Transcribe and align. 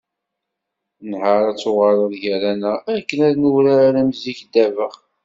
Nḥar 1.09 1.41
ad 1.49 1.55
d-tuɣaleḍ 1.55 2.13
gar-aneɣ 2.21 2.77
akken 2.95 3.19
ad 3.27 3.33
nurar 3.39 3.93
am 4.01 4.09
zik 4.21 4.39
ddabex. 4.45 4.95